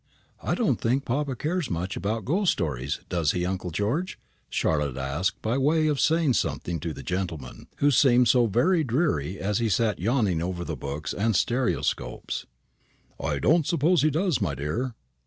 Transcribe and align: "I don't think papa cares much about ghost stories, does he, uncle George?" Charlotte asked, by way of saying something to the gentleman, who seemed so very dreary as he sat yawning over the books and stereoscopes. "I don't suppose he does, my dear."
"I 0.41 0.55
don't 0.55 0.81
think 0.81 1.05
papa 1.05 1.35
cares 1.35 1.69
much 1.69 1.95
about 1.95 2.25
ghost 2.25 2.51
stories, 2.53 3.01
does 3.07 3.33
he, 3.33 3.45
uncle 3.45 3.69
George?" 3.69 4.17
Charlotte 4.49 4.97
asked, 4.97 5.39
by 5.43 5.59
way 5.59 5.85
of 5.85 5.99
saying 5.99 6.33
something 6.33 6.79
to 6.79 6.91
the 6.91 7.03
gentleman, 7.03 7.67
who 7.75 7.91
seemed 7.91 8.27
so 8.27 8.47
very 8.47 8.83
dreary 8.83 9.37
as 9.37 9.59
he 9.59 9.69
sat 9.69 9.99
yawning 9.99 10.41
over 10.41 10.63
the 10.65 10.75
books 10.75 11.13
and 11.13 11.35
stereoscopes. 11.35 12.47
"I 13.19 13.37
don't 13.37 13.67
suppose 13.67 14.01
he 14.01 14.09
does, 14.09 14.41
my 14.41 14.55
dear." 14.55 14.95